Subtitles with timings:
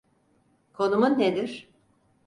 [0.73, 1.69] Konumun nedir?